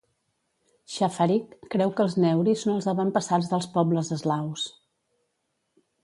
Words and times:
Schafarik 0.93 1.51
creu 1.75 1.91
que 1.99 2.01
els 2.05 2.15
Neuri 2.23 2.55
són 2.61 2.73
els 2.77 2.87
avantpassats 2.93 3.51
del 3.51 3.67
pobles 3.75 4.09
eslaus. 4.17 4.65